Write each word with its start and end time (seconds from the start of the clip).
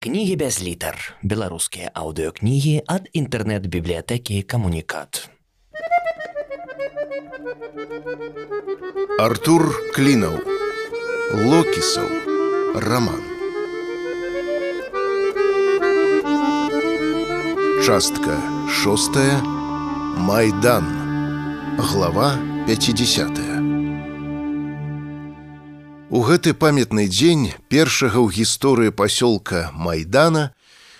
Кнігі 0.00 0.36
без 0.40 0.62
літар. 0.64 0.96
Беларускія 1.20 1.90
аўдыёкнігі 1.92 2.88
ад 2.88 3.10
інтэрнэт-бібліятэкі 3.12 4.40
камунікат. 4.48 5.28
Артур 9.20 9.68
Клінаў. 9.92 10.40
Локісаў. 11.36 12.08
Раман. 12.80 13.20
Частка 17.84 18.40
шостая. 18.72 19.36
Майдан. 20.16 20.88
Глава 21.76 22.40
50. 22.64 23.49
У 26.10 26.20
гэты 26.26 26.52
памятны 26.58 27.06
дзень 27.06 27.52
першага 27.70 28.18
ў 28.18 28.34
гісторыі 28.42 28.90
пасёлка 28.90 29.70
майдана 29.78 30.50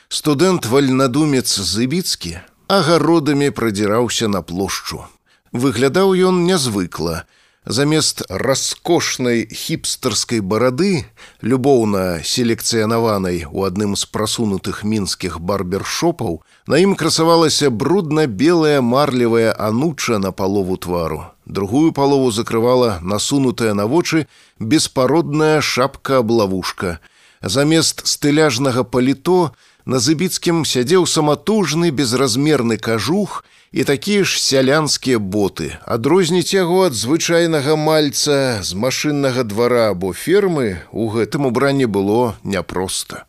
студэнт 0.06 0.68
вальнадумец 0.70 1.50
зыбіцкі 1.50 2.38
агародамі 2.70 3.50
прадзіраўся 3.50 4.30
на 4.30 4.42
плошчу. 4.46 5.02
Выглядаў 5.50 6.14
ён 6.30 6.46
нязвыкла, 6.46 7.26
замест 7.66 8.22
раскошнай 8.28 9.44
хіпстарскай 9.46 10.40
барады, 10.40 11.04
любоўна 11.42 12.22
селекцыянаванай 12.24 13.44
у 13.50 13.64
адным 13.68 13.96
з 13.96 14.08
прасунутых 14.08 14.82
мінскіх 14.84 15.40
барбершопаў, 15.40 16.40
на 16.66 16.80
ім 16.80 16.96
красавалася 16.96 17.70
брудна-белая 17.70 18.80
марлевая 18.80 19.52
ануча 19.52 20.18
на 20.18 20.32
палову 20.32 20.76
твару. 20.76 21.24
Другую 21.44 21.92
палову 21.92 22.30
закрывала 22.30 22.98
насунутая 23.02 23.74
на 23.74 23.86
вочы 23.86 24.26
беспародная 24.58 25.60
шапка-аблавушка. 25.60 27.00
Замест 27.42 28.06
стыляжнага 28.06 28.84
паліто 28.84 29.52
на 29.90 29.98
зыбіцкім 29.98 30.62
сядзеў 30.62 31.06
саматужны 31.10 31.90
безразмерны 31.90 32.76
кажух, 32.78 33.42
і 33.72 33.84
такія 33.84 34.22
ж 34.24 34.38
сялянскія 34.42 35.18
боты. 35.18 35.78
Адрозніць 35.86 36.54
яго 36.54 36.86
ад 36.86 36.94
звычайнага 36.94 37.74
мальца 37.74 38.62
з 38.62 38.74
машыннага 38.74 39.42
двара 39.42 39.90
або 39.90 40.12
фермы 40.14 40.82
у 40.92 41.10
гэтым 41.10 41.50
убранні 41.50 41.86
было 41.86 42.38
няпроста. 42.42 43.26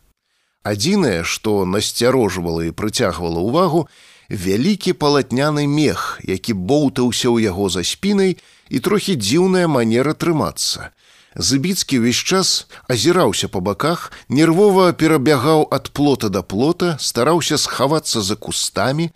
Адзінае 0.61 1.25
што 1.25 1.65
насцярожвала 1.65 2.65
і 2.69 2.73
прыцягвала 2.77 3.41
ўвагу 3.41 3.85
вялікі 4.29 4.93
палатняны 4.93 5.65
мех 5.65 6.21
які 6.21 6.53
боўтаўся 6.53 7.29
ў 7.33 7.49
яго 7.49 7.69
за 7.73 7.81
спінай 7.81 8.37
і 8.69 8.77
трохі 8.79 9.17
дзіўная 9.17 9.65
манера 9.65 10.13
трымацца 10.13 10.93
Зыбіцкі 11.35 12.03
ўвесь 12.03 12.19
час 12.19 12.67
азіраўся 12.91 13.47
па 13.47 13.63
баках, 13.63 14.11
нервова 14.27 14.91
перабягаў 14.91 15.67
ад 15.71 15.91
плота 15.95 16.27
да 16.27 16.41
плота, 16.43 16.97
стараўся 16.99 17.57
схавацца 17.57 18.21
за 18.21 18.35
кустамі, 18.35 19.11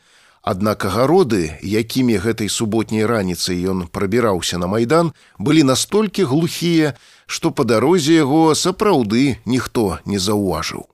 Аднак 0.45 0.85
агароды, 0.85 1.57
якімі 1.65 2.21
гэтай 2.21 2.53
суботняй 2.53 3.09
раніцай 3.09 3.57
ён 3.65 3.87
прабіраўся 3.89 4.61
на 4.61 4.69
майдан, 4.69 5.09
былі 5.41 5.65
настолькі 5.65 6.29
глухія, 6.29 6.93
што 7.25 7.49
па 7.49 7.65
дарозе 7.65 8.13
яго 8.21 8.53
сапраўды 8.53 9.41
ніхто 9.49 9.97
не 10.05 10.21
заўважыў. 10.21 10.85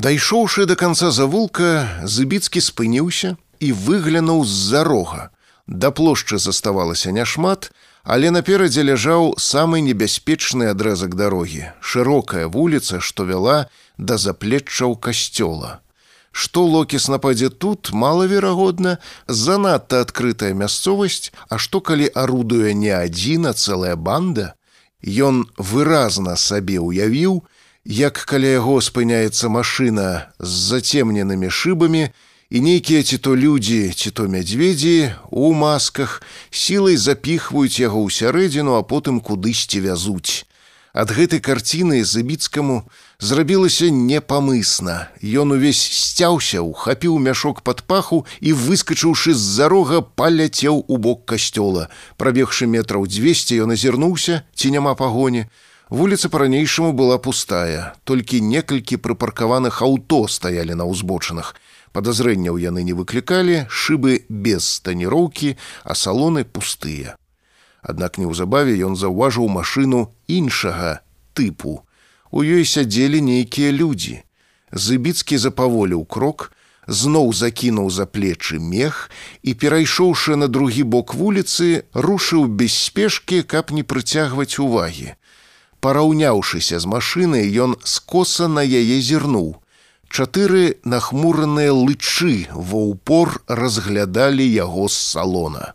Дайшоўшы 0.00 0.64
да 0.64 0.72
канца 0.72 1.12
завулка, 1.12 2.00
зыбіцкі 2.08 2.64
спыніўся 2.64 3.36
і 3.60 3.76
выглянуў 3.76 4.48
з-за 4.48 4.88
рога. 4.88 5.28
Да 5.68 5.92
плошчы 5.92 6.40
заставалася 6.40 7.12
няшмат, 7.12 7.68
але 8.06 8.30
наперадзе 8.30 8.86
ляжаў 8.86 9.34
самы 9.42 9.82
небяспечны 9.82 10.70
адрэзак 10.72 11.18
дарогі, 11.18 11.72
шырокая 11.80 12.46
вуліца, 12.46 13.02
што 13.02 13.26
вяла 13.26 13.66
да 13.98 14.16
заплеччаў 14.16 14.94
касцёла. 14.96 15.82
Што 16.30 16.62
локіс 16.68 17.08
нападзе 17.08 17.48
тут 17.48 17.90
малаверагодна, 17.92 18.98
занадта 19.26 20.04
адкрытая 20.06 20.52
мясцовасць, 20.54 21.32
а 21.48 21.58
што 21.58 21.80
калі 21.80 22.06
арудуе 22.14 22.74
не 22.74 22.92
адзіна 22.92 23.56
цэлая 23.56 23.96
банда, 23.96 24.54
Ён 25.06 25.46
выразна 25.56 26.36
сабе 26.36 26.80
ўявіў, 26.82 27.44
як 27.84 28.24
каля 28.26 28.58
яго 28.58 28.80
спыняецца 28.82 29.48
машына 29.48 30.34
з 30.40 30.50
зацемненымі 30.72 31.46
шыбамі, 31.46 32.10
і 32.50 32.60
нейкія 32.60 33.02
ці 33.02 33.18
то 33.18 33.36
людзі, 33.36 33.92
ці 33.96 34.10
то 34.10 34.28
мядзведзі 34.28 35.12
у 35.30 35.52
масках 35.52 36.22
сілай 36.50 36.96
запіхваюць 36.96 37.82
яго 37.82 38.06
ў 38.06 38.10
сярэдзіну, 38.10 38.78
а 38.78 38.82
потым 38.86 39.18
кудысьці 39.20 39.82
вязуць. 39.82 40.46
Ад 40.96 41.12
гэтай 41.12 41.44
карціны 41.44 42.00
забіцкаму 42.08 42.88
зрабілася 43.20 43.92
непамысна. 43.92 45.12
Ён 45.20 45.52
увесь 45.52 45.82
сцяўся, 45.82 46.64
ухапіў 46.64 47.18
мяшок 47.20 47.60
пад 47.60 47.84
паху 47.84 48.24
і, 48.40 48.56
выскачыўшы 48.56 49.36
з-за 49.36 49.68
рога, 49.68 50.00
паляцеў 50.00 50.88
у 50.88 50.96
бок 50.96 51.28
касцёла. 51.28 51.92
Прабегшы 52.16 52.64
метраў 52.64 53.04
200 53.04 53.60
ён 53.60 53.76
азірнуўся, 53.76 54.48
ці 54.56 54.72
няма 54.72 54.96
пагоні. 54.96 55.44
Вуліца 55.92 56.32
па-ранейшаму 56.32 56.96
была 56.96 57.20
пустая, 57.20 57.92
толькі 58.08 58.40
некалькі 58.40 58.96
прыпаркаваных 58.96 59.84
аўто 59.84 60.24
стаялі 60.32 60.72
на 60.74 60.88
ўзбочынах. 60.88 61.52
Падазрэнняў 61.96 62.58
яны 62.60 62.82
не 62.84 62.92
выклікалі, 62.92 63.64
шыбы 63.72 64.28
без 64.28 64.64
таніроўкі, 64.84 65.54
а 65.80 65.94
салоны 65.96 66.44
пустыя. 66.44 67.16
Аднак 67.80 68.18
неўзабаве 68.20 68.76
ён 68.84 69.00
заўважыў 69.00 69.48
машыну 69.48 70.12
іншага 70.28 71.00
тыпу. 71.32 71.80
У 72.36 72.44
ёй 72.44 72.68
сядзелі 72.68 73.24
нейкія 73.24 73.72
людзі. 73.72 74.20
Зыбіцкі 74.76 75.40
запаволіў 75.40 76.04
крок, 76.04 76.52
зноў 76.84 77.32
закінуў 77.32 77.88
за 77.88 78.04
плечы 78.04 78.60
мех 78.60 79.08
і, 79.40 79.56
перайшоўшы 79.56 80.36
на 80.36 80.52
другі 80.52 80.84
бок 80.84 81.16
вуліцы, 81.16 81.88
рушыў 81.96 82.44
без 82.44 82.76
спешкі, 82.76 83.40
каб 83.40 83.72
не 83.72 83.88
прыцягваць 83.88 84.60
увагі. 84.60 85.16
Параўняўшыся 85.80 86.76
з 86.76 86.84
машынай, 86.84 87.48
ён 87.56 87.80
скоса 87.88 88.52
на 88.52 88.60
яе 88.60 89.00
зірнуў. 89.00 89.56
Чатыры 90.08 90.78
нахмураныя 90.84 91.72
лычы 91.72 92.46
ва 92.52 92.80
ўпор 92.92 93.42
разглядалі 93.48 94.46
яго 94.46 94.88
з 94.88 94.96
салона. 94.96 95.74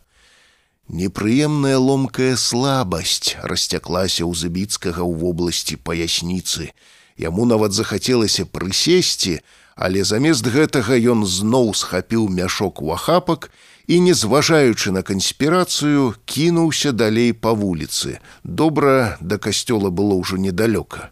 Непрыемная 0.92 1.78
ломкая 1.78 2.36
слабасць 2.36 3.38
расцяклася 3.44 4.28
ў 4.28 4.36
забіцкага 4.36 5.03
ў 5.03 5.14
вобласці 5.24 5.80
паясніцы. 5.80 6.72
Яму 7.16 7.46
нават 7.46 7.72
захацелася 7.72 8.44
прысесці, 8.44 9.40
але 9.75 10.03
замест 10.03 10.47
гэтага 10.47 11.00
ён 11.14 11.24
зноў 11.24 11.72
схапіў 11.75 12.28
мяшок 12.28 12.81
у 12.81 12.91
ахапак 12.91 13.52
і, 13.88 14.00
не 14.00 14.14
зважаючы 14.14 14.91
на 14.91 15.02
канспірацыю, 15.03 16.16
кінуўся 16.25 16.91
далей 16.91 17.31
па 17.31 17.56
вуліцы. 17.56 18.20
Добра 18.44 19.18
да 19.22 19.38
касцёла 19.38 19.90
было 19.90 20.20
ўжо 20.20 20.36
недалёка. 20.36 21.12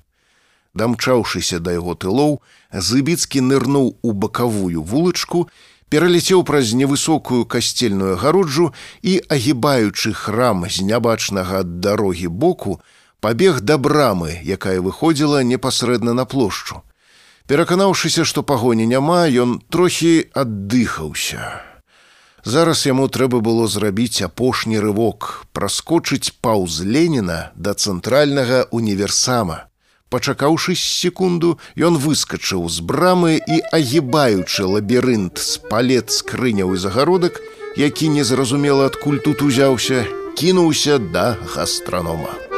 Дамчаўшыся 0.74 1.60
да 1.60 1.74
яго 1.74 1.96
тылоў, 1.96 2.40
Зыбіцкі 2.74 3.42
нырнуў 3.42 3.98
у 4.02 4.12
бакавую 4.14 4.84
вулачку 4.84 5.50
пераляцеў 5.90 6.44
праз 6.46 6.74
невысокую 6.78 7.46
касцельную 7.46 8.14
агароджу 8.14 8.70
і, 9.02 9.18
агібаючы 9.26 10.14
храм 10.14 10.70
з 10.70 10.86
нябачнага 10.86 11.66
ад 11.66 11.80
дарогі 11.82 12.30
боку, 12.30 12.80
пабег 13.20 13.62
да 13.62 13.78
брамы, 13.78 14.38
якая 14.46 14.82
выходзіла 14.82 15.42
непасрэдна 15.44 16.14
на 16.14 16.26
плошчу. 16.26 16.84
Пераканаўшыся, 17.50 18.26
што 18.26 18.44
пагоні 18.44 18.86
няма, 18.86 19.26
ён 19.26 19.58
трохі 19.74 20.30
аддыхаўся. 20.38 21.66
Зараз 22.46 22.86
яму 22.86 23.10
трэба 23.10 23.42
было 23.42 23.66
зрабіць 23.68 24.22
апошні 24.22 24.80
рывок, 24.80 25.50
праскочыць 25.52 26.38
паўз 26.46 26.86
Леніна 26.86 27.50
да 27.56 27.74
цэнтральнага 27.74 28.70
універсама. 28.72 29.69
Пачакаўшы 30.10 30.74
секунду, 30.74 31.60
ён 31.78 32.02
выскачыў 32.02 32.66
з 32.66 32.82
брамы 32.82 33.38
і, 33.38 33.62
агібаючы 33.70 34.66
лабірынт 34.66 35.38
з 35.38 35.62
палет 35.70 36.10
скрыняў 36.10 36.74
і 36.74 36.82
загародак, 36.82 37.38
які 37.78 38.10
незразумела 38.18 38.90
адкуль 38.90 39.22
тут 39.22 39.46
узяўся, 39.46 40.06
кінуўся 40.34 40.98
да 40.98 41.38
гастранома. 41.54 42.49